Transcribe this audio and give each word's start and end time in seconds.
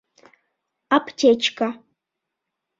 Аптечка 0.97 1.69